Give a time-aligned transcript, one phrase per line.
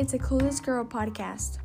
[0.00, 1.58] It's a Clueless Girl podcast.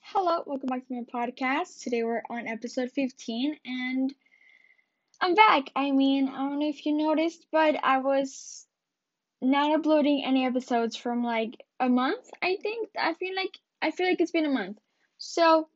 [0.00, 1.82] Hello, welcome back to my podcast.
[1.82, 4.14] Today we're on episode 15 and
[5.20, 5.64] I'm back.
[5.74, 8.64] I mean, I don't know if you noticed, but I was
[9.40, 12.90] not uploading any episodes from like a month, I think.
[12.96, 14.78] I feel like I feel like it's been a month.
[15.18, 15.66] So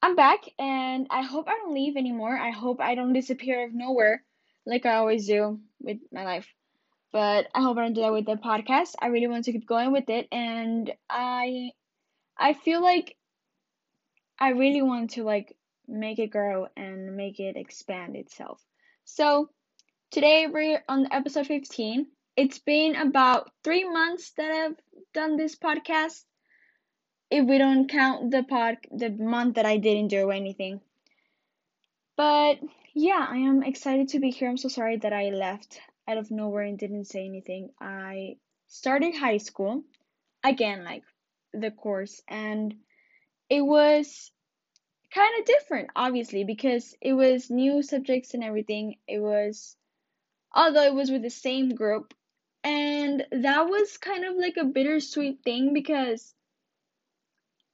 [0.00, 2.38] I'm back and I hope I don't leave anymore.
[2.38, 4.22] I hope I don't disappear of nowhere
[4.64, 6.46] like I always do with my life.
[7.16, 8.94] But I hope I don't do that with the podcast.
[9.00, 11.70] I really want to keep going with it and I
[12.36, 13.16] I feel like
[14.38, 15.56] I really want to like
[15.88, 18.62] make it grow and make it expand itself.
[19.06, 19.48] So
[20.10, 22.06] today we're on episode 15.
[22.36, 24.76] It's been about 3 months that I've
[25.14, 26.22] done this podcast
[27.30, 30.82] if we don't count the pod the month that I didn't do anything.
[32.14, 32.58] But
[32.92, 34.50] yeah, I am excited to be here.
[34.50, 37.70] I'm so sorry that I left out of nowhere and didn't say anything.
[37.80, 39.84] I started high school
[40.44, 41.02] again, like
[41.52, 42.74] the course, and
[43.48, 44.30] it was
[45.12, 48.96] kind of different, obviously, because it was new subjects and everything.
[49.06, 49.76] It was,
[50.54, 52.14] although it was with the same group,
[52.64, 56.34] and that was kind of like a bittersweet thing because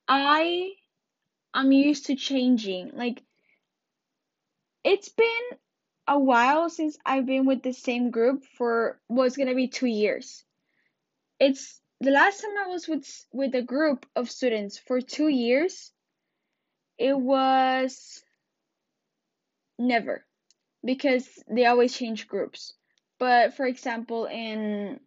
[0.09, 0.73] I
[1.55, 2.91] I'm used to changing.
[2.95, 3.23] Like
[4.85, 5.59] it's been
[6.13, 10.45] a while since I've been with the same group for what's gonna be two years.
[11.41, 15.91] It's the last time I was with with a group of students for two years.
[16.99, 18.23] It was
[19.79, 20.25] never
[20.85, 22.75] because they always change groups.
[23.19, 25.01] But for example, in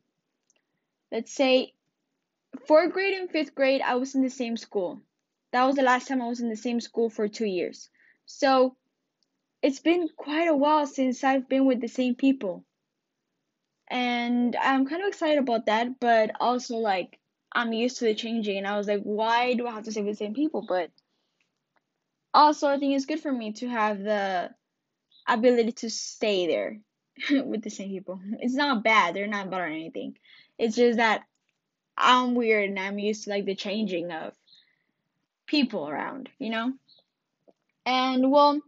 [1.11, 1.73] let's say
[2.67, 5.01] fourth grade and fifth grade, I was in the same school.
[5.51, 7.89] That was the last time I was in the same school for two years.
[8.25, 8.75] So
[9.66, 12.63] it's been quite a while since I've been with the same people.
[13.88, 17.17] And I'm kind of excited about that, but also like
[17.51, 20.03] I'm used to the changing and I was like, why do I have to stay
[20.03, 20.63] with the same people?
[20.67, 20.91] But
[22.31, 24.51] also I think it's good for me to have the
[25.28, 26.79] ability to stay there
[27.44, 28.19] with the same people.
[28.39, 30.16] It's not bad, they're not bad or anything.
[30.59, 31.23] It's just that
[31.97, 34.34] I'm weird and I'm used to like the changing of
[35.47, 36.73] people around, you know?
[37.88, 38.62] And well,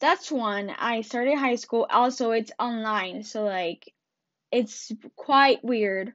[0.00, 0.70] that's one.
[0.70, 1.86] I started high school.
[1.90, 3.92] Also, it's online, so like
[4.50, 6.12] it's quite weird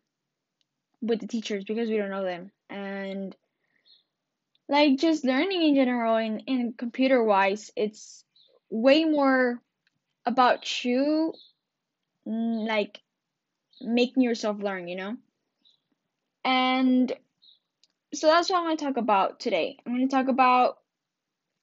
[1.01, 2.51] with the teachers because we don't know them.
[2.69, 3.35] And
[4.69, 8.23] like just learning in general in, in computer wise, it's
[8.69, 9.61] way more
[10.25, 11.33] about you
[12.27, 13.01] mm, like
[13.81, 15.17] making yourself learn, you know?
[16.45, 17.11] And
[18.13, 19.77] so that's what I'm going to talk about today.
[19.85, 20.77] I'm going to talk about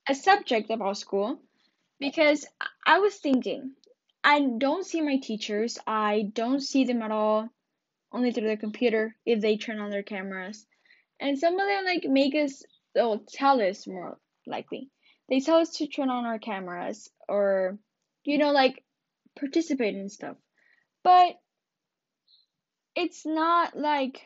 [0.08, 1.40] a subject about school
[2.00, 2.46] because
[2.84, 3.72] I was thinking,
[4.24, 7.48] I don't see my teachers, I don't see them at all,
[8.12, 10.66] only through the computer if they turn on their cameras.
[11.20, 12.62] And some of them like make us,
[12.94, 14.88] they'll tell us more likely.
[15.28, 17.78] They tell us to turn on our cameras or,
[18.24, 18.82] you know, like
[19.38, 20.36] participate in stuff.
[21.04, 21.36] But
[22.96, 24.22] it's not like,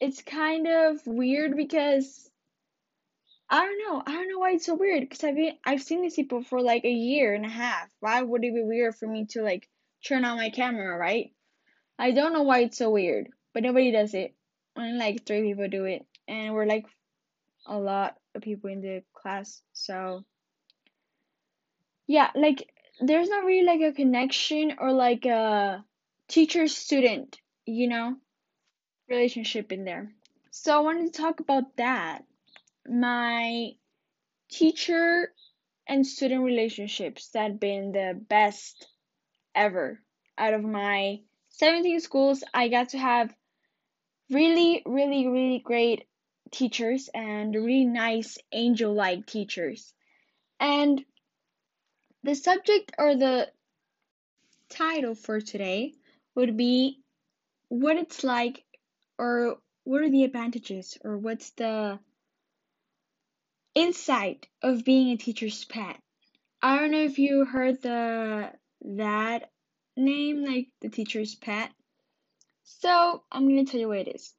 [0.00, 2.30] it's kind of weird because
[3.52, 4.02] I don't know.
[4.06, 6.62] I don't know why it's so weird because I've been, I've seen these people for
[6.62, 7.90] like a year and a half.
[8.00, 9.68] Why would it be weird for me to like
[10.02, 11.32] turn on my camera, right?
[11.98, 14.34] I don't know why it's so weird, but nobody does it.
[14.74, 16.86] Only like three people do it, and we're like
[17.66, 19.60] a lot of people in the class.
[19.74, 20.24] So
[22.06, 25.84] yeah, like there's not really like a connection or like a
[26.26, 28.16] teacher student, you know,
[29.10, 30.10] relationship in there.
[30.50, 32.24] So I wanted to talk about that
[32.88, 33.72] my
[34.50, 35.32] teacher
[35.86, 38.86] and student relationships that been the best
[39.54, 40.00] ever.
[40.38, 41.20] Out of my
[41.50, 43.34] 17 schools, I got to have
[44.30, 46.06] really, really, really great
[46.50, 49.92] teachers and really nice angel like teachers.
[50.60, 51.04] And
[52.22, 53.50] the subject or the
[54.68, 55.94] title for today
[56.34, 57.00] would be
[57.68, 58.64] what it's like
[59.18, 61.98] or what are the advantages or what's the
[63.74, 65.98] insight of being a teacher's pet.
[66.60, 68.52] I don't know if you heard the
[68.82, 69.50] that
[69.96, 71.70] name, like the teacher's pet.
[72.64, 74.34] So I'm gonna tell you what it is.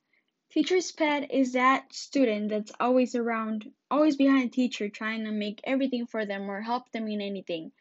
[0.52, 5.60] Teacher's pet is that student that's always around, always behind a teacher, trying to make
[5.64, 7.72] everything for them or help them in anything.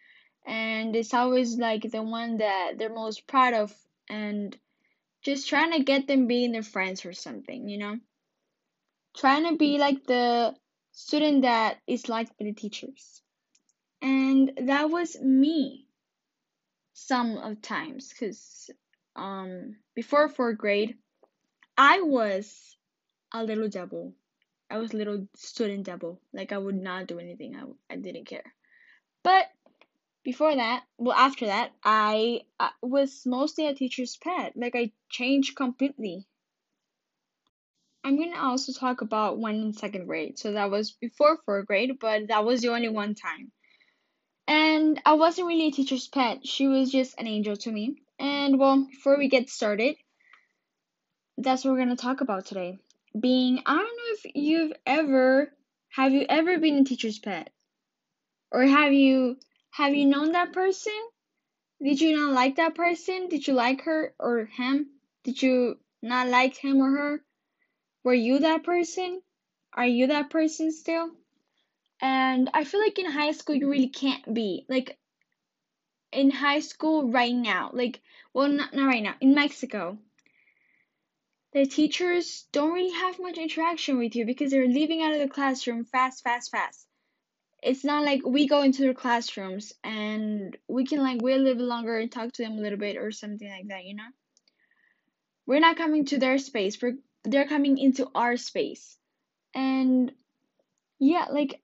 [0.47, 3.75] And it's always like the one that they're most proud of
[4.09, 4.57] and
[5.23, 7.99] just trying to get them being their friends or something, you know?
[9.17, 10.55] Trying to be like the
[10.93, 13.23] student that is liked by the teachers.
[14.00, 15.87] And that was me
[16.94, 18.71] some of times because
[19.17, 20.97] um before fourth grade,
[21.77, 22.77] I was
[23.33, 24.15] a little devil.
[24.71, 26.21] I was a little student devil.
[26.33, 27.56] Like I would not do anything.
[27.56, 28.55] I I didn't care.
[29.23, 29.47] But
[30.25, 34.53] before that, well after that, I, I was mostly a teacher's pet.
[34.56, 36.27] Like I changed completely.
[38.05, 40.39] I'm gonna also talk about one in second grade.
[40.39, 43.53] So that was before fourth grade, but that was the only one time.
[44.49, 46.47] And I wasn't really a teacher's pet.
[46.47, 48.03] She was just an angel to me.
[48.19, 49.97] And well, before we get started,
[51.39, 52.79] that's what we're gonna talk about today.
[53.19, 55.53] Being I don't know if you've ever
[55.91, 57.51] have you ever been a teacher's pet?
[58.51, 59.37] Or have you
[59.71, 60.99] have you known that person?
[61.81, 63.29] Did you not like that person?
[63.29, 64.89] Did you like her or him?
[65.25, 67.25] Did you not like him or her?
[68.05, 69.23] Were you that person?
[69.73, 71.11] Are you that person still?
[72.01, 74.67] And I feel like in high school you really can't be.
[74.69, 74.99] Like
[76.13, 78.01] in high school right now, like
[78.35, 79.99] well not not right now, in Mexico.
[81.53, 85.29] The teachers don't really have much interaction with you because they're leaving out of the
[85.29, 86.87] classroom fast, fast, fast.
[87.63, 91.67] It's not like we go into their classrooms and we can like wait a little
[91.67, 94.09] longer and talk to them a little bit or something like that, you know?
[95.47, 96.81] We're not coming to their space.
[96.81, 98.97] We're they're coming into our space.
[99.55, 100.13] And
[100.99, 101.61] yeah, like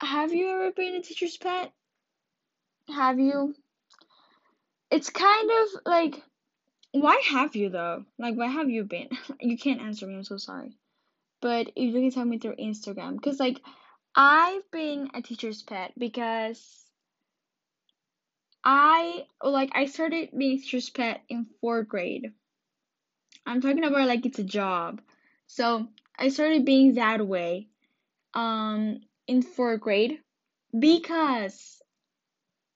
[0.00, 1.72] have you ever been a teacher's pet?
[2.88, 3.54] Have you?
[4.90, 6.22] It's kind of like
[6.92, 8.04] why have you though?
[8.18, 9.08] Like why have you been?
[9.40, 10.76] you can't answer me, I'm so sorry.
[11.40, 13.14] But if you can tell me through Instagram.
[13.14, 13.60] Because like
[14.14, 16.84] I've been a teacher's pet because
[18.64, 22.32] I like I started being a teacher's pet in fourth grade.
[23.46, 25.00] I'm talking about like it's a job.
[25.46, 27.68] So I started being that way
[28.34, 30.20] um in fourth grade
[30.78, 31.82] because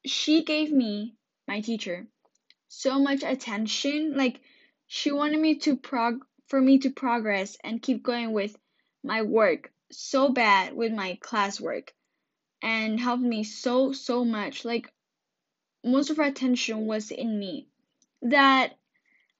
[0.04, 1.14] she gave me
[1.48, 2.06] my teacher
[2.68, 4.16] so much attention.
[4.16, 4.40] Like
[4.86, 8.56] she wanted me to prog for me to progress and keep going with
[9.02, 11.88] my work so bad with my classwork
[12.62, 14.64] and helped me so so much.
[14.64, 14.92] Like
[15.84, 17.68] most of her attention was in me.
[18.22, 18.74] That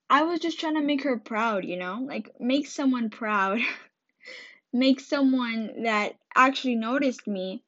[0.09, 1.99] I was just trying to make her proud, you know?
[2.01, 3.59] Like make someone proud.
[4.73, 7.63] make someone that actually noticed me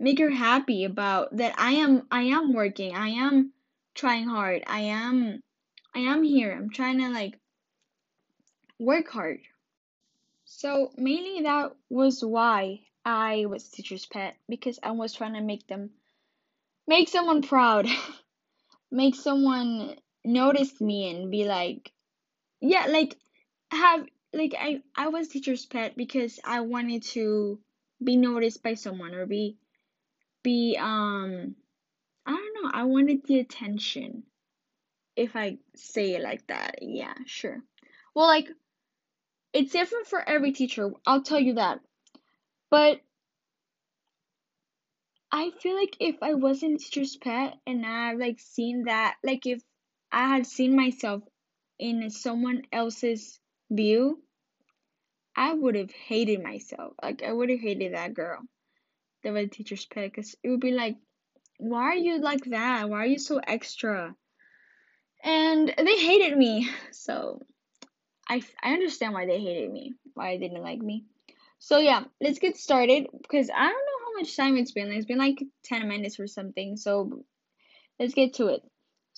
[0.00, 2.94] make her happy about that I am I am working.
[2.94, 3.52] I am
[3.94, 4.62] trying hard.
[4.66, 5.40] I am
[5.94, 6.52] I am here.
[6.52, 7.38] I'm trying to like
[8.78, 9.40] work hard.
[10.44, 15.66] So mainly that was why I was teacher's pet because I was trying to make
[15.66, 15.90] them
[16.86, 17.86] make someone proud.
[18.90, 19.96] make someone
[20.28, 21.92] notice me and be like
[22.60, 23.16] yeah, like
[23.70, 27.58] have like I I was teacher's pet because I wanted to
[28.02, 29.56] be noticed by someone or be
[30.42, 31.54] be um
[32.26, 34.24] I don't know, I wanted the attention.
[35.16, 36.76] If I say it like that.
[36.80, 37.62] Yeah, sure.
[38.14, 38.48] Well, like
[39.52, 40.90] it's different for every teacher.
[41.06, 41.80] I'll tell you that.
[42.70, 43.00] But
[45.32, 49.60] I feel like if I wasn't teacher's pet and I've like seen that, like if
[50.10, 51.22] I had seen myself
[51.78, 53.38] in someone else's
[53.70, 54.22] view,
[55.36, 56.94] I would have hated myself.
[57.02, 58.40] Like I would have hated that girl
[59.22, 60.96] that was a teacher's pet because it would be like,
[61.58, 62.88] why are you like that?
[62.88, 64.14] Why are you so extra?
[65.22, 66.68] And they hated me.
[66.92, 67.40] So
[68.28, 71.04] I, I understand why they hated me, why they didn't like me.
[71.58, 74.92] So yeah, let's get started because I don't know how much time it's been.
[74.92, 76.76] It's been like 10 minutes or something.
[76.76, 77.24] So
[77.98, 78.62] let's get to it.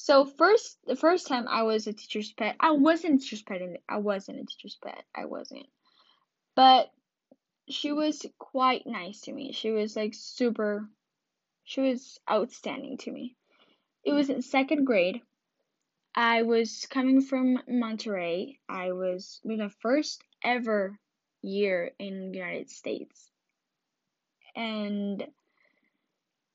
[0.02, 3.61] So first, the first time I was a teacher's pet, I wasn't a teacher's pet.
[3.87, 5.04] I wasn't a teacher's pet.
[5.14, 5.66] I wasn't.
[6.57, 6.90] But
[7.69, 9.52] she was quite nice to me.
[9.52, 10.88] She was like super.
[11.64, 13.37] She was outstanding to me.
[14.02, 15.21] It was in second grade.
[16.14, 18.57] I was coming from Monterrey.
[18.71, 20.99] I was the first ever
[21.42, 23.30] year in the United States.
[24.57, 25.26] And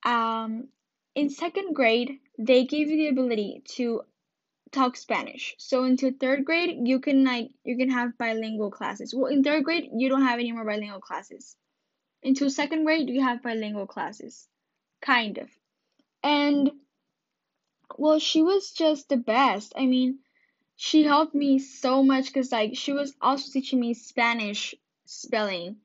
[0.04, 0.70] um
[1.16, 4.02] in second grade, they gave you the ability to
[4.72, 5.56] talk Spanish.
[5.58, 9.16] So into third grade, you can like you can have bilingual classes.
[9.16, 11.56] Well, in third grade, you don't have any more bilingual classes.
[12.22, 14.48] Into second grade, you have bilingual classes,
[15.02, 15.50] kind of.
[16.22, 16.72] And
[17.98, 19.74] well, she was just the best.
[19.78, 20.20] I mean,
[20.76, 25.78] she helped me so much because like she was also teaching me Spanish spelling,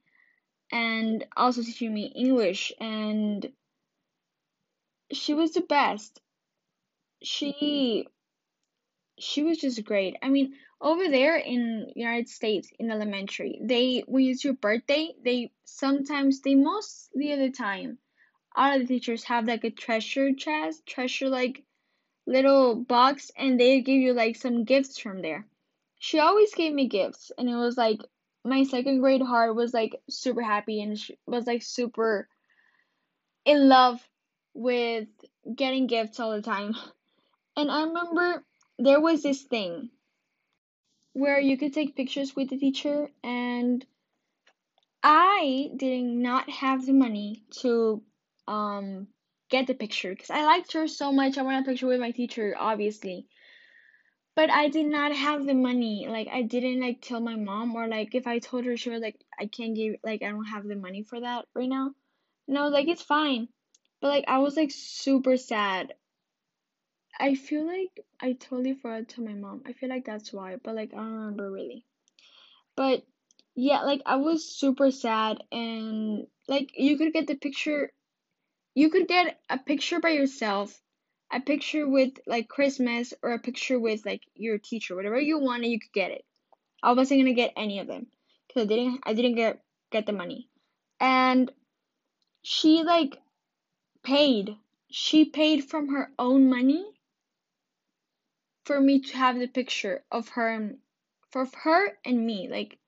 [0.73, 3.53] and also teaching me English and
[5.13, 6.21] she was the best.
[7.23, 8.07] She
[9.19, 10.17] she was just great.
[10.23, 15.53] I mean, over there in United States in elementary, they when it's your birthday, they
[15.65, 17.99] sometimes they mostly of the time
[18.57, 21.63] all of the teachers have like a treasure chest, treasure like
[22.27, 25.47] little box and they give you like some gifts from there.
[25.99, 28.01] She always gave me gifts and it was like
[28.45, 32.29] my second grade heart was like super happy and she was like super
[33.45, 34.01] in love
[34.55, 35.09] with
[35.55, 36.75] getting gifts all the time.
[37.57, 38.45] And I remember
[38.79, 39.91] there was this thing
[41.13, 43.85] where you could take pictures with the teacher and
[45.03, 48.03] I did not have the money to
[48.47, 49.09] um
[49.51, 51.37] get the picture because I liked her so much.
[51.37, 53.27] I wanted a picture with my teacher, obviously.
[54.37, 56.07] But I did not have the money.
[56.09, 59.03] Like I didn't like tell my mom or like if I told her she was
[59.03, 61.93] like I can't give like I don't have the money for that right now.
[62.47, 63.49] No, like it's fine.
[64.01, 65.95] But like I was like super sad.
[67.19, 69.63] I feel like I totally forgot to tell my mom.
[69.67, 71.85] I feel like that's why, but like I don't remember really.
[72.77, 73.03] But
[73.55, 77.93] yeah, like I was super sad and like you could get the picture
[78.75, 80.81] you could get a picture by yourself,
[81.33, 85.69] a picture with like Christmas or a picture with like your teacher, whatever you wanted,
[85.69, 86.25] you could get it.
[86.83, 88.07] I wasn't gonna get any of them
[88.47, 90.49] because I didn't I didn't get get the money,
[91.01, 91.51] and
[92.43, 93.19] she like
[94.03, 94.57] paid.
[94.91, 96.85] She paid from her own money
[98.65, 100.79] for me to have the picture of her and
[101.31, 102.49] for her and me.
[102.49, 102.79] Like,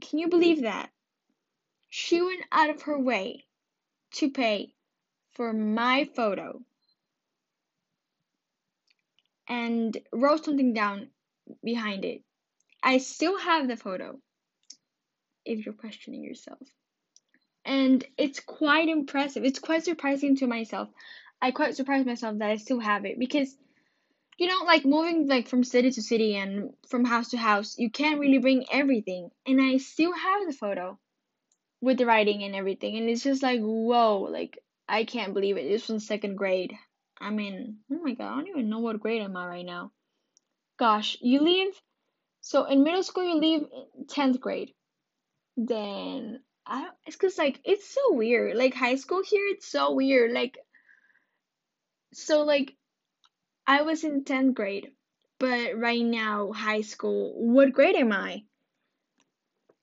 [0.00, 0.90] can you believe that?
[1.90, 3.46] She went out of her way
[4.12, 4.74] to pay
[5.32, 6.60] for my photo
[9.48, 11.08] and wrote something down
[11.62, 12.22] behind it.
[12.82, 14.18] I still have the photo
[15.44, 16.60] if you're questioning yourself.
[17.64, 19.44] And it's quite impressive.
[19.44, 20.88] It's quite surprising to myself.
[21.40, 23.56] I quite surprised myself that I still have it because
[24.38, 27.90] you know like moving like from city to city and from house to house, you
[27.90, 29.30] can't really bring everything.
[29.46, 30.98] And I still have the photo
[31.80, 32.96] with the writing and everything.
[32.96, 35.66] And it's just like, whoa, like I can't believe it.
[35.66, 36.72] It's from second grade.
[37.20, 39.92] I mean, oh my god, I don't even know what grade am I right now.
[40.78, 41.74] Gosh, you leave.
[42.40, 43.66] So in middle school, you leave
[44.08, 44.72] tenth grade.
[45.56, 46.94] Then I don't.
[47.06, 48.56] It's cause like it's so weird.
[48.56, 50.32] Like high school here, it's so weird.
[50.32, 50.58] Like,
[52.12, 52.74] so like,
[53.66, 54.88] I was in tenth grade,
[55.40, 57.34] but right now high school.
[57.36, 58.42] What grade am I?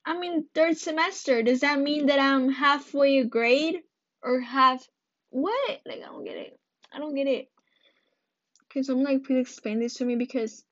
[0.06, 1.42] I'm in third semester.
[1.42, 3.82] Does that mean that I'm halfway a grade
[4.22, 4.88] or half
[5.32, 5.82] what?
[5.88, 6.60] Like I don't get it.
[6.94, 7.50] I don't get it.
[8.70, 10.64] Can someone like please explain this to me because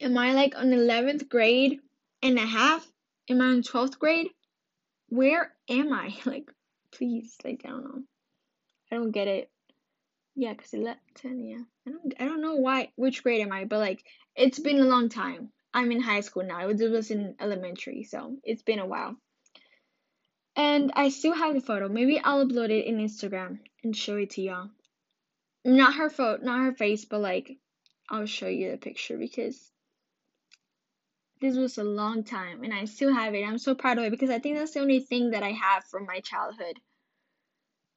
[0.00, 1.80] am I like on eleventh grade
[2.22, 2.90] and a half?
[3.28, 4.28] Am I in twelfth grade?
[5.08, 6.14] Where am I?
[6.26, 6.50] Like
[6.90, 8.02] please, like I don't know.
[8.90, 9.50] I don't get it.
[10.34, 11.62] Yeah, cause eleven, ten, yeah.
[11.86, 13.64] I don't, I don't know why, which grade am I?
[13.64, 14.04] But like,
[14.36, 15.50] it's been a long time.
[15.74, 16.68] I'm in high school now.
[16.68, 19.16] It was in elementary, so it's been a while.
[20.56, 21.88] And I still have the photo.
[21.88, 24.70] Maybe I'll upload it in Instagram and show it to y'all.
[25.64, 27.58] Not her photo, not her face, but like
[28.08, 29.70] I'll show you the picture because
[31.40, 33.44] this was a long time and I still have it.
[33.44, 35.84] I'm so proud of it because I think that's the only thing that I have
[35.84, 36.80] from my childhood.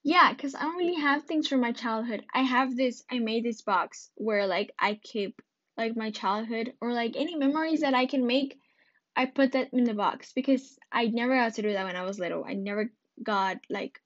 [0.03, 2.25] Yeah, because I don't really have things from my childhood.
[2.33, 5.41] I have this, I made this box where like I keep
[5.77, 8.57] like my childhood or like any memories that I can make,
[9.15, 12.03] I put that in the box because I never got to do that when I
[12.03, 12.43] was little.
[12.45, 12.91] I never
[13.23, 13.99] got like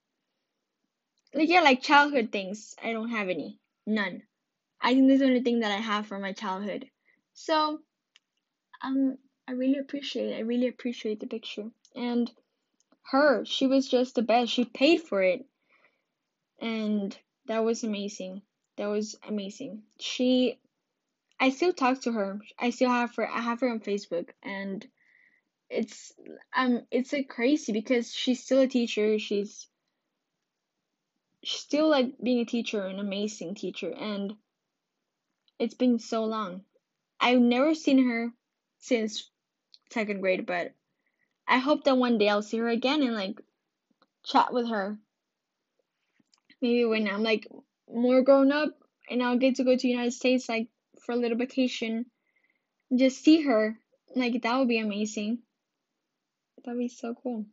[1.33, 2.75] like yeah, like childhood things.
[2.81, 3.59] I don't have any.
[3.85, 4.23] None.
[4.81, 6.89] I think that's the only thing that I have from my childhood.
[7.33, 7.79] So
[8.81, 10.37] um I really appreciate it.
[10.37, 11.69] I really appreciate the picture.
[11.95, 12.31] And
[13.11, 14.51] her, she was just the best.
[14.51, 15.45] She paid for it.
[16.59, 17.15] And
[17.47, 18.41] that was amazing.
[18.77, 19.83] That was amazing.
[19.99, 20.57] She
[21.39, 22.39] I still talk to her.
[22.57, 23.29] I still have her.
[23.29, 24.85] I have her on Facebook, and
[25.69, 26.13] it's
[26.55, 29.19] um it's like crazy because she's still a teacher.
[29.19, 29.67] She's
[31.43, 34.33] she's still like being a teacher, an amazing teacher, and
[35.59, 36.63] it's been so long.
[37.19, 38.31] I've never seen her
[38.79, 39.29] since
[39.95, 40.73] second grade, but
[41.47, 43.41] I hope that one day I'll see her again and like
[44.23, 44.99] chat with her.
[46.61, 47.47] Maybe when I'm like
[47.91, 48.69] more grown up
[49.09, 50.67] and I'll get to go to United States like
[51.05, 52.05] for a little vacation.
[52.95, 53.77] Just see her.
[54.15, 55.39] Like that would be amazing.
[56.63, 57.45] That'd be so cool.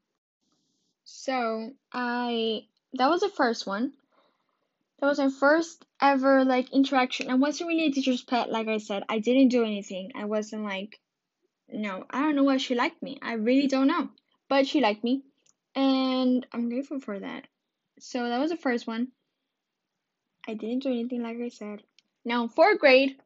[1.05, 2.63] So I
[2.95, 3.93] that was the first one.
[5.01, 7.31] That was our first ever like interaction.
[7.31, 9.03] I wasn't really a teacher's pet, like I said.
[9.09, 10.13] I didn't do anything.
[10.15, 10.99] I wasn't like
[11.73, 13.19] no, I don't know why she liked me.
[13.23, 14.11] I really don't know.
[14.49, 15.23] But she liked me.
[15.75, 17.47] And I'm grateful for that.
[17.99, 19.09] So that was the first one.
[20.47, 21.83] I didn't do anything like I said.
[22.25, 23.17] Now fourth grade,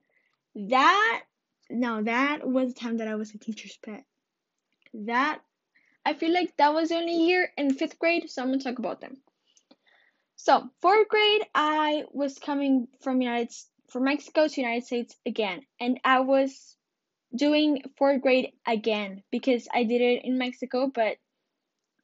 [0.54, 1.22] that
[1.70, 4.04] no, that was the time that I was a teacher's pet.
[4.94, 5.40] That
[6.04, 9.00] I feel like that was only here in fifth grade, so I'm gonna talk about
[9.00, 9.16] them.
[10.36, 13.52] So fourth grade, I was coming from United
[13.90, 16.76] from Mexico to United States again, and I was
[17.36, 21.18] doing fourth grade again because I did it in Mexico, but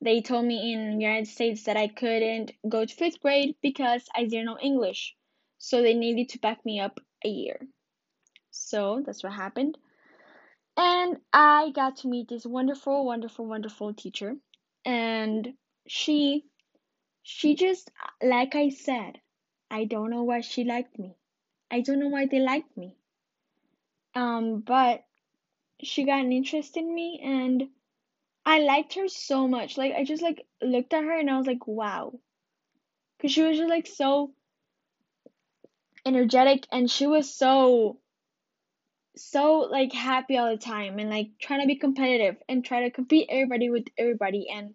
[0.01, 4.25] they told me in United States that I couldn't go to fifth grade because I
[4.25, 5.15] didn't know English.
[5.59, 7.61] So they needed to back me up a year.
[8.51, 9.79] So that's what happened.
[10.77, 14.37] And I got to meet this wonderful, wonderful, wonderful teacher.
[14.85, 15.55] And
[15.87, 16.45] she
[17.23, 17.91] she just
[18.23, 19.21] like I said,
[19.71, 21.17] I don't know why she liked me.
[21.71, 22.97] I don't know why they liked me.
[24.15, 25.05] Um, but
[25.83, 27.69] she got an interest in me and
[28.45, 29.77] I liked her so much.
[29.77, 32.12] Like I just like looked at her and I was like, wow.
[33.21, 34.33] Cause she was just like so
[36.05, 37.99] energetic and she was so
[39.15, 42.91] so like happy all the time and like trying to be competitive and try to
[42.91, 44.75] compete everybody with everybody and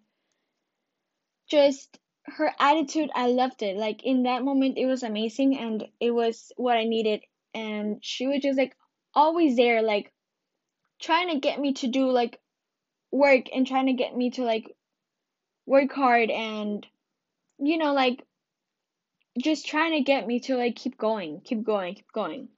[1.50, 3.76] just her attitude I loved it.
[3.76, 7.20] Like in that moment it was amazing and it was what I needed
[7.52, 8.74] and she was just like
[9.14, 10.12] always there like
[11.00, 12.38] trying to get me to do like
[13.10, 14.74] work and trying to get me to like
[15.66, 16.86] work hard and
[17.58, 18.22] you know like
[19.38, 22.48] just trying to get me to like keep going, keep going, keep going.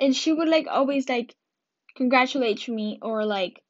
[0.00, 1.34] And she would like always like
[1.96, 3.62] congratulate me or like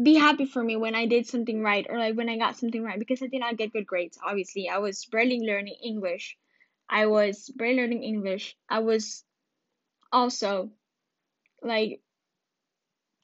[0.00, 2.82] be happy for me when I did something right or like when I got something
[2.82, 4.18] right because I did not get good grades.
[4.24, 6.36] Obviously, I was barely learning English.
[6.88, 8.56] I was barely learning English.
[8.68, 9.24] I was
[10.10, 10.70] also
[11.62, 12.00] like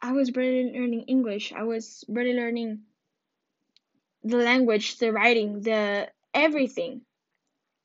[0.01, 1.53] I was barely learning English.
[1.53, 2.83] I was barely learning
[4.23, 7.03] the language, the writing, the everything.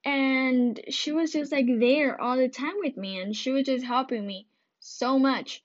[0.05, 3.85] And she was just like there all the time with me and she was just
[3.85, 4.47] helping me
[4.79, 5.63] so much.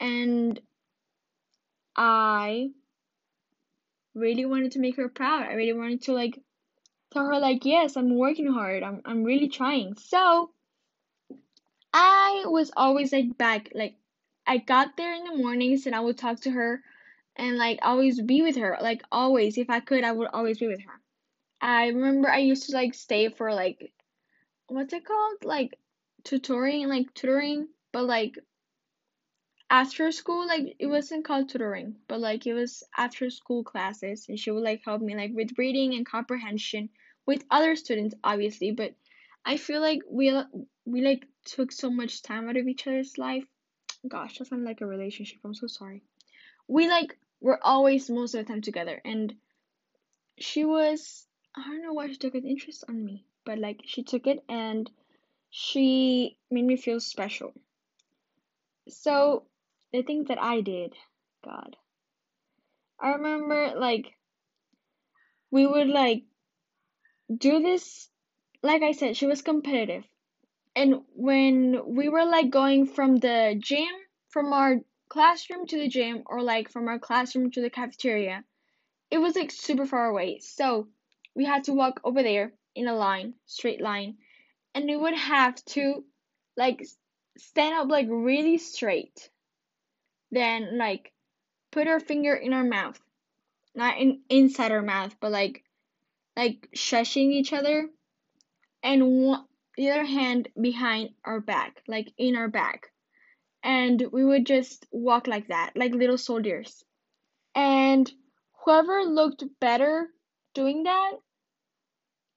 [0.00, 0.60] And
[1.94, 2.70] I
[4.14, 5.42] really wanted to make her proud.
[5.42, 6.40] I really wanted to like
[7.12, 8.82] tell her like, yes, I'm working hard.
[8.82, 9.96] I'm I'm really trying.
[9.96, 10.50] So
[11.92, 13.96] I was always like back like
[14.46, 16.82] I got there in the mornings and I would talk to her
[17.36, 18.76] and like always be with her.
[18.80, 21.00] Like always, if I could, I would always be with her.
[21.60, 23.92] I remember I used to like stay for like
[24.68, 25.44] what's it called?
[25.44, 25.78] Like
[26.24, 28.38] tutoring, like tutoring, but like
[29.70, 34.38] after school, like it wasn't called tutoring, but like it was after school classes and
[34.38, 36.88] she would like help me like with reading and comprehension
[37.26, 38.94] with other students obviously, but
[39.44, 40.32] I feel like we
[40.84, 43.44] we like took so much time out of each other's life.
[44.06, 45.38] Gosh, that sounds like a relationship.
[45.44, 46.02] I'm so sorry.
[46.68, 49.34] We like were always most of the time together and
[50.38, 54.02] she was I don't know why she took an interest on me, but like she
[54.02, 54.90] took it and
[55.50, 57.52] she made me feel special.
[58.88, 59.44] So
[59.92, 60.94] the things that I did,
[61.44, 61.76] God.
[63.00, 64.14] I remember like
[65.50, 66.24] we would like
[67.34, 68.08] do this
[68.62, 70.04] like I said, she was competitive.
[70.76, 73.88] And when we were like going from the gym
[74.28, 78.44] from our classroom to the gym or like from our classroom to the cafeteria,
[79.10, 80.40] it was like super far away.
[80.40, 80.88] So
[81.34, 84.16] we had to walk over there in a line, straight line,
[84.74, 86.04] and we would have to
[86.56, 86.84] like
[87.38, 89.30] stand up like really straight.
[90.32, 91.12] Then like
[91.70, 93.00] put our finger in our mouth.
[93.76, 95.64] Not in inside our mouth, but like
[96.36, 97.88] like shushing each other
[98.82, 99.02] and
[99.76, 102.88] the other hand behind our back, like in our back.
[103.62, 106.84] And we would just walk like that, like little soldiers.
[107.54, 108.10] And
[108.64, 110.08] whoever looked better
[110.54, 111.12] doing that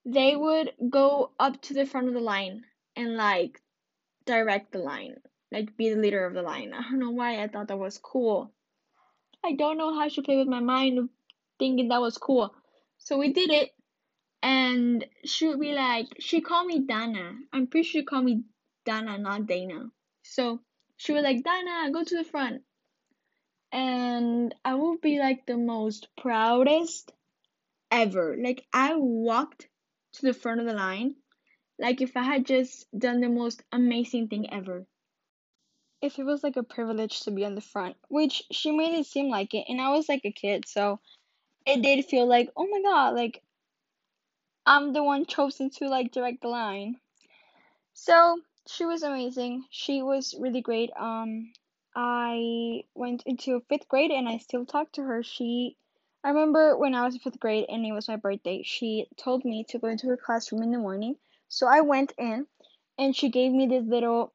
[0.08, 2.64] they would go up to the front of the line
[2.96, 3.62] and like
[4.26, 5.16] direct the line,
[5.52, 6.74] like be the leader of the line.
[6.74, 8.54] I don't know why I thought that was cool.
[9.44, 11.10] I don't know how I should play with my mind
[11.60, 12.56] thinking that was cool.
[13.00, 13.72] So we did it,
[14.42, 17.34] and she would be like, she called me Dana.
[17.52, 18.44] I'm pretty sure she called me
[18.86, 19.90] Dana, not Dana.
[20.24, 20.62] So
[20.98, 22.62] she was like, Dana, go to the front.
[23.72, 27.12] And I would be like the most proudest
[27.92, 28.38] ever.
[28.42, 29.68] Like I walked
[30.14, 31.16] to the front of the line,
[31.80, 34.86] like if I had just done the most amazing thing ever.
[36.02, 39.08] If it was like a privilege to be on the front, which she made it
[39.08, 41.00] seem like it, and I was like a kid, so
[41.66, 43.42] it did feel like, oh my god, like
[44.68, 46.98] I'm the one chosen to like direct the line.
[47.94, 49.64] So she was amazing.
[49.70, 50.92] She was really great.
[51.00, 51.54] Um,
[51.96, 55.24] I went into fifth grade and I still talk to her.
[55.24, 55.78] She
[56.22, 59.46] I remember when I was in fifth grade and it was my birthday, she told
[59.46, 61.16] me to go into her classroom in the morning.
[61.48, 62.46] So I went in
[63.00, 64.34] and she gave me this little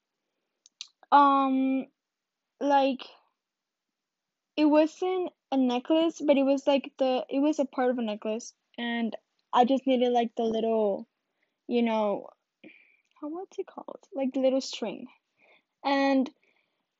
[1.11, 1.87] um
[2.59, 3.03] like
[4.57, 8.03] it wasn't a necklace, but it was like the it was a part of a
[8.03, 9.15] necklace and
[9.53, 11.09] I just needed like the little
[11.69, 12.29] you know,
[13.21, 14.01] how what's it called?
[14.15, 15.07] Like the little string.
[15.85, 16.29] And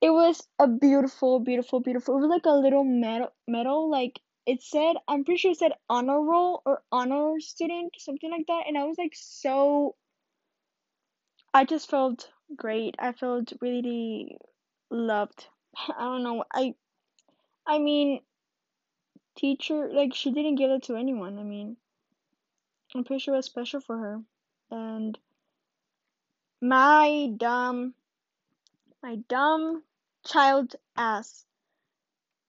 [0.01, 2.17] it was a beautiful, beautiful, beautiful.
[2.17, 3.91] It was like a little medal, medal.
[3.91, 8.47] Like it said, I'm pretty sure it said honor roll or honor student, something like
[8.49, 8.65] that.
[8.67, 9.95] And I was like so.
[11.55, 12.97] I just felt great.
[12.99, 14.39] I felt really
[14.91, 15.47] loved.
[15.77, 16.45] I don't know.
[16.53, 16.75] I,
[17.67, 18.21] I mean,
[19.37, 21.39] teacher like she didn't give it to anyone.
[21.39, 21.77] I mean,
[22.95, 24.23] I'm pretty sure was special for her,
[24.71, 25.19] and
[26.61, 27.95] my dumb,
[29.03, 29.83] my dumb
[30.25, 31.45] child ass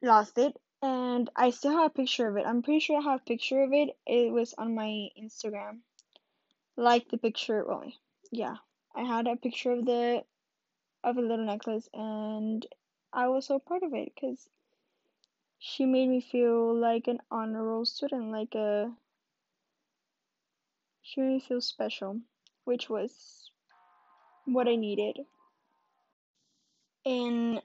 [0.01, 2.45] lost it and I still have a picture of it.
[2.45, 3.97] I'm pretty sure I have a picture of it.
[4.05, 5.79] It was on my Instagram.
[6.75, 7.89] Like the picture, well,
[8.31, 8.57] yeah.
[8.93, 10.23] I had a picture of the
[11.03, 12.65] of a little necklace and
[13.11, 14.47] I was so proud of it cuz
[15.57, 18.93] she made me feel like an honor roll student, like a
[21.03, 22.21] she made me feel special,
[22.63, 23.51] which was
[24.45, 25.19] what I needed.
[27.03, 27.61] In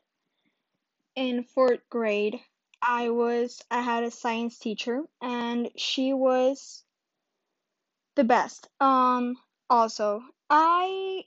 [1.14, 2.40] in 4th grade,
[2.83, 6.85] I was I had a science teacher and she was
[8.16, 8.68] the best.
[8.81, 9.37] Um
[9.70, 11.22] also, I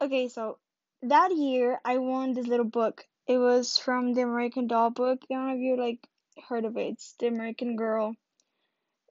[0.00, 0.58] okay, so
[1.02, 3.04] that year I won this little book.
[3.26, 5.20] It was from the American Doll book.
[5.30, 6.06] I don't know if you like
[6.48, 6.92] heard of it.
[6.92, 8.14] It's The American Girl.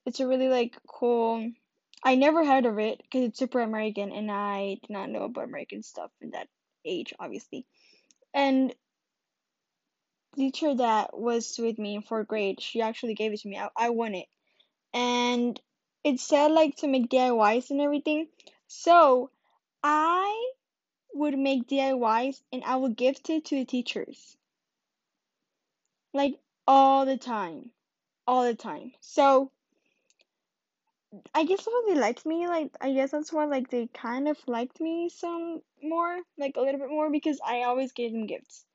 [0.05, 1.51] It's a really like cool
[2.03, 5.43] I never heard of it because it's super American and I did not know about
[5.43, 6.47] American stuff in that
[6.85, 7.65] age, obviously.
[8.33, 8.73] And
[10.35, 13.57] teacher that was with me in fourth grade, she actually gave it to me.
[13.57, 14.27] I, I won it.
[14.93, 15.59] And
[16.03, 18.27] it said like to make DIYs and everything.
[18.67, 19.29] So
[19.83, 20.51] I
[21.13, 24.37] would make DIYs and I would gift it to the teachers.
[26.13, 27.71] Like all the time.
[28.25, 28.93] All the time.
[29.01, 29.51] So
[31.33, 34.37] I guess why they liked me, like I guess that's why like they kind of
[34.47, 38.65] liked me some more, like a little bit more because I always gave them gifts.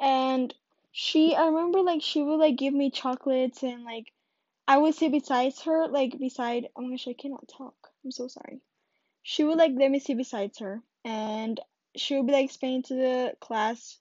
[0.00, 0.54] And
[0.92, 4.12] she I remember like she would like give me chocolates and like
[4.66, 7.74] I would sit beside her, like beside oh my gosh, I cannot talk.
[8.04, 8.60] I'm so sorry.
[9.22, 11.60] She would like let me sit beside her and
[11.96, 13.98] she would be like explaining to the class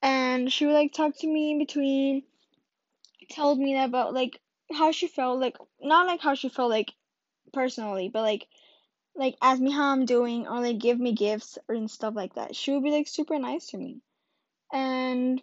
[0.00, 2.22] and she would like talk to me in between,
[3.30, 4.40] told me about like
[4.72, 6.92] how she felt, like not like how she felt like
[7.52, 8.46] personally, but like
[9.14, 12.54] like ask me how I'm doing or like give me gifts and stuff like that.
[12.54, 14.00] She would be like super nice to me.
[14.72, 15.40] And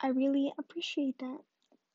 [0.00, 1.38] I really appreciate that.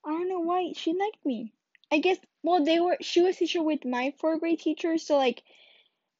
[0.06, 1.54] I don't know why she liked me.
[1.92, 5.44] I guess well they were she was teacher with my fourth grade teacher, so like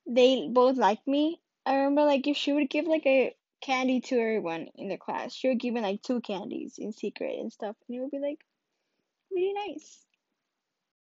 [0.08, 1.40] they both liked me.
[1.66, 5.34] I remember like if she would give like a candy to everyone in the class,
[5.34, 8.20] she would give me like two candies in secret and stuff, and it would be
[8.20, 8.40] like
[9.32, 10.06] really nice.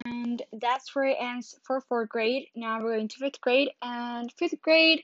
[0.05, 2.49] And that's where it ends for fourth grade.
[2.55, 5.03] Now we're going to fifth grade and fifth grade.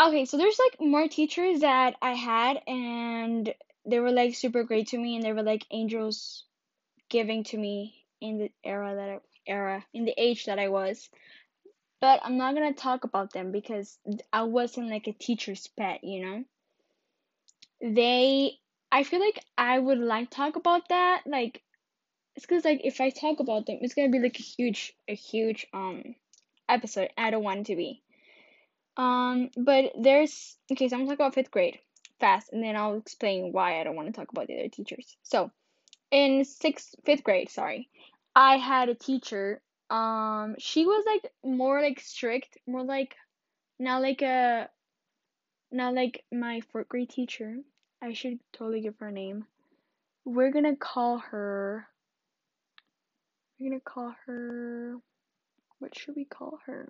[0.00, 3.52] Okay, so there's like more teachers that I had and
[3.84, 6.44] they were like super great to me and they were like angels
[7.08, 11.08] giving to me in the era that I, era in the age that I was.
[12.00, 13.98] But I'm not gonna talk about them because
[14.32, 16.44] I wasn't like a teacher's pet, you know.
[17.80, 18.58] They,
[18.92, 21.22] I feel like I would like talk about that.
[21.26, 21.62] Like,
[22.38, 25.14] it's cause like if I talk about them, it's gonna be like a huge, a
[25.16, 26.14] huge um
[26.68, 27.10] episode.
[27.18, 28.00] I don't want to be.
[28.96, 30.88] Um, but there's okay.
[30.88, 31.80] So I'm gonna talk about fifth grade
[32.20, 35.16] fast, and then I'll explain why I don't want to talk about the other teachers.
[35.24, 35.50] So,
[36.12, 37.88] in sixth, fifth grade, sorry,
[38.36, 39.60] I had a teacher.
[39.90, 43.16] Um, she was like more like strict, more like
[43.80, 44.68] not like a
[45.72, 47.56] not like my fourth grade teacher.
[48.00, 49.46] I should totally give her a name.
[50.24, 51.88] We're gonna call her.
[53.58, 54.96] We're gonna call her.
[55.80, 56.88] What should we call her?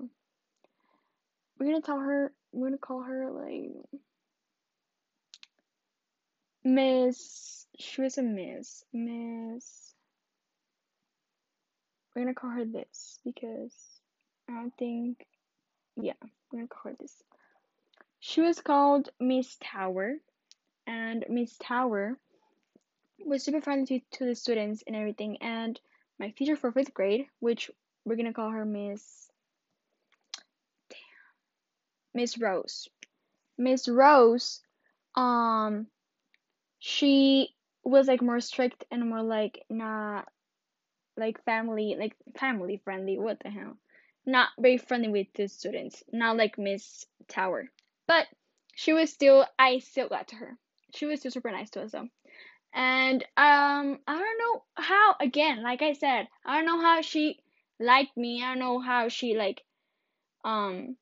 [1.58, 2.32] We're gonna tell her.
[2.52, 3.70] We're gonna call her like
[6.64, 7.66] Miss.
[7.78, 8.84] She was a Miss.
[8.92, 9.94] Miss.
[12.14, 13.74] We're gonna call her this because
[14.48, 15.26] I don't think.
[15.96, 16.12] Yeah,
[16.52, 17.22] we're gonna call her this.
[18.20, 20.16] She was called Miss Tower,
[20.86, 22.18] and Miss Tower
[23.24, 25.38] was super friendly to, to the students and everything.
[25.40, 25.80] And
[26.18, 27.70] my teacher for fifth grade, which
[28.04, 29.30] we're gonna call her Miss.
[30.90, 30.98] Damn.
[32.14, 32.88] Miss Rose.
[33.56, 34.60] Miss Rose,
[35.14, 35.88] um,
[36.78, 37.54] she
[37.84, 40.28] was like more strict and more like not
[41.16, 43.18] like family like family friendly.
[43.18, 43.76] What the hell?
[44.24, 46.02] Not very friendly with the students.
[46.12, 47.68] Not like Miss Tower.
[48.06, 48.26] But
[48.74, 50.56] she was still I still got to her.
[50.94, 52.08] She was still super nice to us though.
[52.74, 57.40] And um I don't know how again, like I said, I don't know how she
[57.80, 58.42] liked me.
[58.42, 59.62] I don't know how she like
[60.44, 60.96] um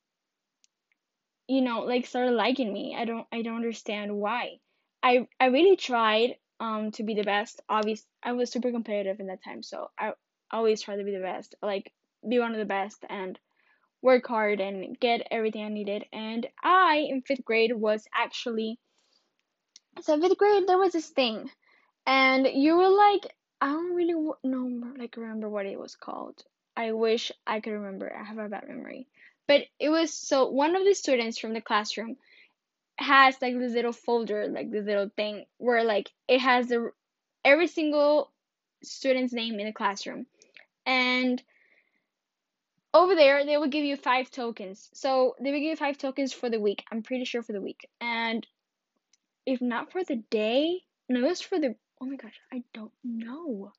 [1.48, 4.56] you know like started liking me i don't i don't understand why
[5.02, 9.26] i i really tried um to be the best obviously i was super competitive in
[9.26, 10.12] that time so i
[10.50, 11.92] always tried to be the best like
[12.28, 13.38] be one of the best and
[14.02, 18.78] work hard and get everything i needed and i in fifth grade was actually
[20.02, 21.50] fifth grade there was this thing.
[22.06, 24.12] And you were like i don't really
[24.44, 26.42] know like remember what it was called.
[26.76, 28.14] I wish i could remember.
[28.14, 29.08] I have a bad memory.
[29.48, 32.16] But it was so one of the students from the classroom
[32.98, 36.90] has like this little folder like this little thing where like it has the
[37.44, 38.32] every single
[38.82, 40.26] student's name in the classroom.
[40.84, 41.42] And
[42.94, 44.88] over there they will give you five tokens.
[44.94, 46.84] So they will give you five tokens for the week.
[46.90, 47.88] I'm pretty sure for the week.
[48.00, 48.46] And
[49.46, 52.92] if not for the day no it was for the oh my gosh i don't
[53.04, 53.72] know.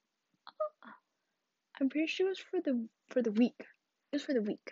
[1.79, 3.59] I'm pretty sure it was for the for the week.
[3.59, 4.71] It was for the week.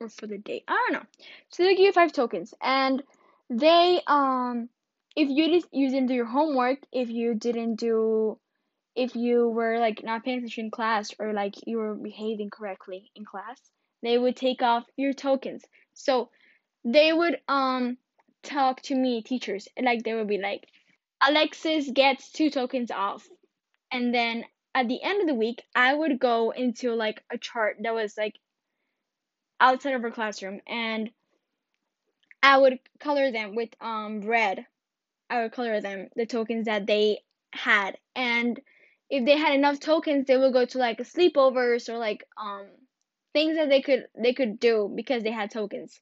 [0.00, 0.64] Or for the day.
[0.66, 1.06] I don't know.
[1.50, 2.52] So they give you five tokens.
[2.60, 3.02] And
[3.48, 4.68] they um
[5.14, 8.38] if you you didn't do your homework if you didn't do
[8.96, 13.10] if you were like not paying attention in class or like you were behaving correctly
[13.14, 13.60] in class
[14.02, 15.62] they would take off your tokens.
[15.92, 16.30] So
[16.84, 17.98] they would um
[18.44, 20.68] talk to me teachers like they would be like
[21.26, 23.26] alexis gets two tokens off
[23.92, 27.76] and then at the end of the week i would go into like a chart
[27.80, 28.34] that was like
[29.60, 31.10] outside of her classroom and
[32.44, 34.66] I would color them with um red.
[35.30, 37.20] I would color them the tokens that they
[37.52, 38.60] had, and
[39.08, 42.66] if they had enough tokens, they would go to like sleepovers or like um
[43.32, 46.00] things that they could they could do because they had tokens.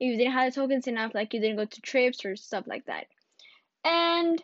[0.00, 2.64] If you didn't have the tokens enough, like you didn't go to trips or stuff
[2.66, 3.06] like that.
[3.84, 4.42] And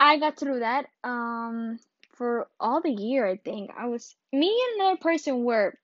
[0.00, 1.78] I got through that um
[2.14, 3.26] for all the year.
[3.26, 5.74] I think I was me and another person were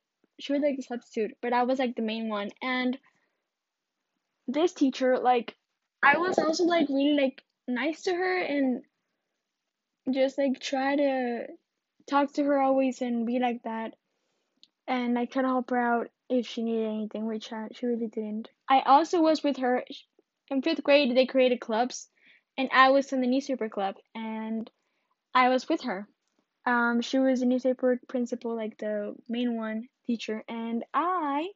[0.41, 2.99] she was like a substitute, but I was like the main one and
[4.47, 5.55] this teacher like
[6.03, 8.83] I was also like really like nice to her and
[10.13, 11.47] just like try to
[12.09, 13.95] talk to her always and be like that
[14.87, 18.49] and like try to help her out if she needed anything which she really didn't
[18.69, 19.85] i also was with her
[20.51, 22.09] in fifth grade they created clubs
[22.57, 24.71] and i was in the newspaper club and
[25.35, 26.07] i was with her
[26.67, 31.49] um she was the newspaper principal like the main one teacher and i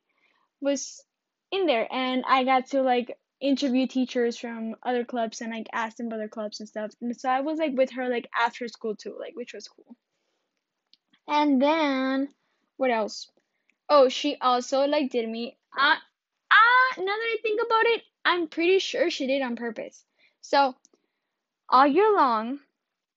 [0.61, 1.03] was
[1.51, 5.97] in there and I got to like interview teachers from other clubs and like ask
[5.97, 6.91] them about other clubs and stuff.
[7.01, 9.97] And so I was like with her like after school too, like which was cool.
[11.29, 12.29] And then
[12.77, 13.31] what else?
[13.89, 18.49] Oh, she also like did me uh uh now that I think about it, I'm
[18.49, 20.05] pretty sure she did on purpose.
[20.41, 20.75] So
[21.69, 22.61] all year long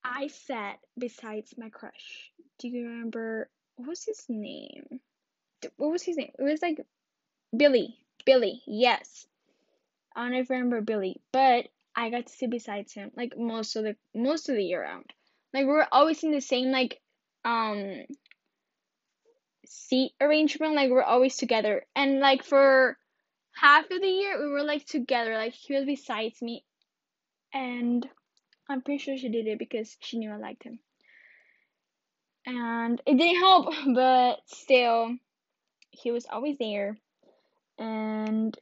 [0.04, 2.32] I sat besides my crush.
[2.60, 5.00] Do you remember what was his name?
[5.78, 6.32] What was his name?
[6.38, 6.86] It was like
[7.56, 7.98] Billy.
[8.26, 9.28] Billy, yes.
[10.16, 13.96] I don't remember Billy, but I got to sit beside him like most of the
[14.14, 15.12] most of the year round.
[15.54, 17.02] Like we were always in the same like
[17.44, 18.06] um
[19.72, 21.86] seat arrangement, like we're always together.
[21.96, 22.98] And like for
[23.54, 26.66] half of the year we were like together, like he was beside me
[27.54, 28.08] and
[28.70, 30.80] I'm pretty sure she did it because she knew I liked him.
[32.46, 35.16] And it didn't help, but still
[35.92, 36.98] he was always there
[37.80, 38.58] and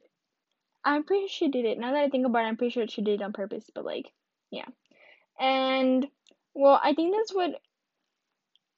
[0.86, 1.80] I'm pretty sure she did it.
[1.80, 3.84] Now that I think about it, I'm pretty sure she did it on purpose, but
[3.84, 4.12] like,
[4.52, 4.66] yeah.
[5.40, 6.08] And
[6.54, 7.60] well, I think that's what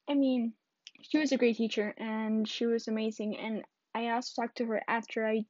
[0.08, 0.54] I mean.
[1.02, 4.82] She was a great teacher and she was amazing and I also talked to her
[4.88, 5.44] after I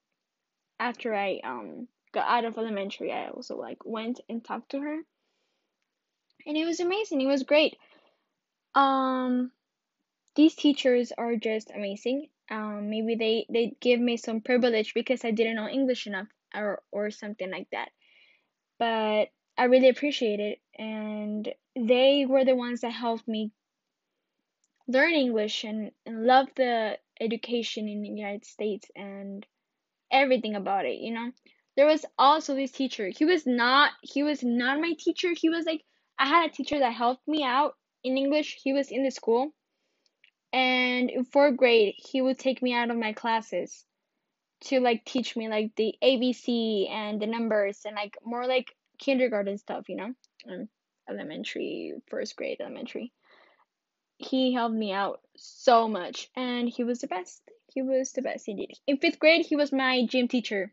[0.81, 3.13] after I um got out of elementary.
[3.13, 4.99] I also like went and talked to her.
[6.47, 7.21] And it was amazing.
[7.21, 7.77] It was great.
[8.75, 9.53] Um
[10.35, 15.31] these teachers are just amazing um, maybe they they give me some privilege because I
[15.31, 17.91] didn't know English enough or or something like that.
[18.79, 23.53] But I really appreciate it, and they were the ones that helped me
[24.89, 29.47] learn English and, and love the education in the United States and
[30.11, 30.99] everything about it.
[30.99, 31.31] You know,
[31.77, 33.09] there was also this teacher.
[33.09, 35.33] He was not he was not my teacher.
[35.33, 35.83] He was like
[36.19, 38.59] I had a teacher that helped me out in English.
[38.63, 39.53] He was in the school
[40.53, 43.85] and in fourth grade he would take me out of my classes
[44.61, 48.67] to like teach me like the abc and the numbers and like more like
[48.99, 50.13] kindergarten stuff you know
[50.51, 50.69] um,
[51.09, 53.13] elementary first grade elementary
[54.25, 57.43] he helped me out so much and he was the best.
[57.73, 60.73] He was the best indeed in fifth grade he was my gym teacher.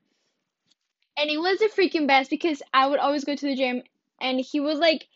[1.17, 3.83] And he was the freaking best because i would always go to the gym
[4.21, 5.07] and he was like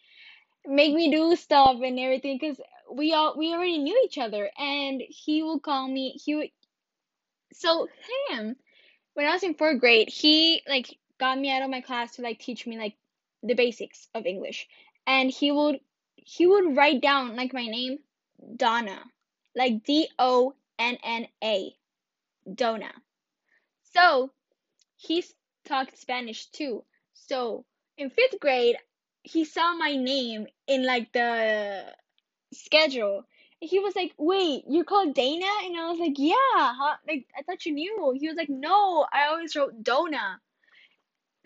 [0.65, 2.59] make me do stuff and everything because
[2.91, 6.51] we all we already knew each other and he will call me he would
[7.53, 7.87] So
[8.29, 8.57] him,
[9.13, 12.21] when I was in fourth grade, he like got me out of my class to
[12.21, 12.95] like teach me like
[13.43, 14.67] the basics of English,
[15.07, 15.79] and he would
[16.15, 17.99] he would write down like my name,
[18.55, 19.03] Donna,
[19.55, 21.75] like D O N N A,
[22.53, 22.91] Donna.
[23.93, 24.31] So
[24.97, 25.23] he
[25.65, 26.83] talked Spanish too.
[27.13, 27.65] So
[27.97, 28.77] in fifth grade,
[29.23, 31.93] he saw my name in like the
[32.53, 33.23] schedule.
[33.61, 36.97] And he was like, "Wait, you called Dana?" And I was like, "Yeah, huh?
[37.07, 40.41] Like I thought you knew." He was like, "No, I always wrote Donna."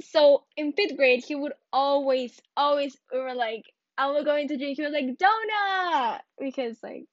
[0.01, 3.65] So in fifth grade, he would always, always, we were like,
[3.97, 4.77] I was going to drink.
[4.77, 6.19] He was like, donut!
[6.39, 7.05] because like,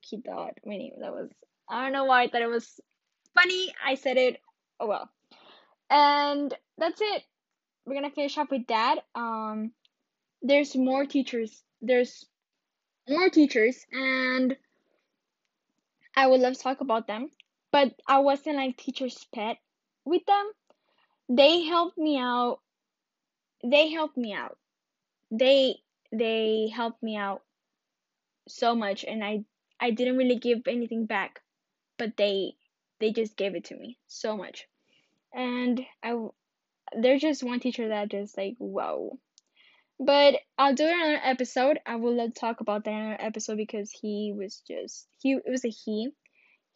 [0.00, 0.92] he thought my name.
[1.00, 1.30] That was
[1.68, 2.80] I don't know why I thought it was
[3.34, 3.72] funny.
[3.84, 4.40] I said it.
[4.78, 5.10] Oh well.
[5.90, 7.22] And that's it.
[7.84, 8.96] We're gonna finish up with that.
[9.14, 9.72] Um,
[10.42, 11.62] there's more teachers.
[11.80, 12.26] There's
[13.08, 14.56] more teachers, and
[16.16, 17.30] I would love to talk about them.
[17.72, 19.58] But I wasn't like teacher's pet
[20.04, 20.50] with them.
[21.28, 22.60] They helped me out.
[23.64, 24.58] They helped me out.
[25.30, 27.42] They they helped me out
[28.48, 29.44] so much, and I
[29.80, 31.42] I didn't really give anything back,
[31.98, 32.56] but they
[33.00, 34.68] they just gave it to me so much,
[35.32, 36.16] and I
[36.96, 39.18] they're just one teacher that just like whoa.
[39.98, 41.80] But I'll do another episode.
[41.86, 45.68] I will talk about that another episode because he was just he it was a
[45.68, 46.10] he.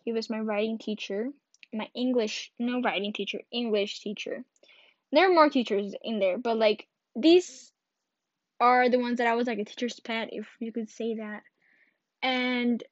[0.05, 1.31] He was my writing teacher,
[1.73, 4.45] my English no writing teacher, English teacher.
[5.13, 7.73] There are more teachers in there, but like these
[8.61, 11.43] are the ones that I was like a teacher's pet, if you could say that.
[12.23, 12.83] And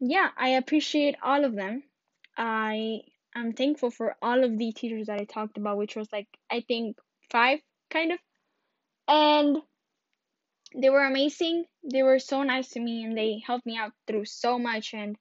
[0.00, 1.84] yeah, I appreciate all of them.
[2.36, 3.02] I
[3.34, 6.64] am thankful for all of the teachers that I talked about, which was like I
[6.66, 6.96] think
[7.30, 8.18] five kind of.
[9.06, 9.58] And
[10.74, 11.64] they were amazing.
[11.84, 15.16] They were so nice to me and they helped me out through so much and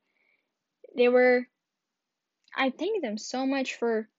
[0.96, 1.48] they were
[2.56, 4.10] I thank them so much for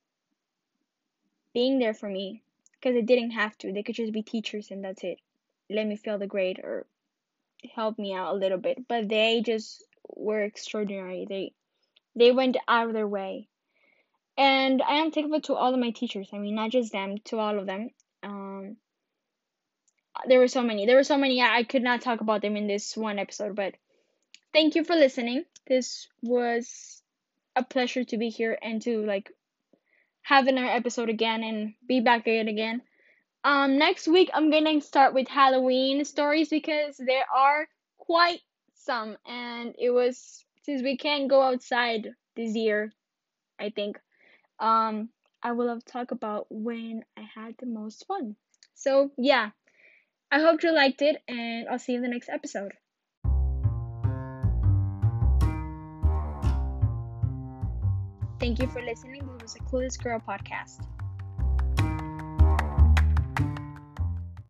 [1.53, 2.43] being there for me
[2.83, 3.73] because they didn't have to.
[3.73, 5.19] They could just be teachers and that's it.
[5.71, 6.87] Let me fill the grade or
[7.75, 8.89] help me out a little bit.
[8.89, 11.27] But they just were extraordinary.
[11.29, 11.53] They
[12.17, 13.49] they went out of their way.
[14.37, 16.29] And I am thankful to all of my teachers.
[16.33, 17.91] I mean, not just them, to all of them.
[18.23, 18.77] Um,
[20.27, 20.87] there were so many.
[20.87, 21.41] There were so many.
[21.41, 23.75] I could not talk about them in this one episode, but
[24.53, 25.45] thank you for listening.
[25.67, 27.03] This was
[27.55, 29.31] a pleasure to be here and to like
[30.23, 32.83] have another episode again and be back again again.
[33.45, 37.67] Um, next week I'm gonna start with Halloween stories because there are
[37.99, 38.41] quite
[38.75, 42.93] some, and it was since we can't go outside this year,
[43.59, 43.99] I think.
[44.61, 45.09] Um,
[45.43, 48.37] I will have talk about when I had the most fun.
[48.75, 49.51] So yeah,
[50.31, 52.73] I hope you liked it, and I'll see you in the next episode.
[58.43, 59.29] Thank you for listening.
[59.29, 60.81] This was a Clueless Girl podcast.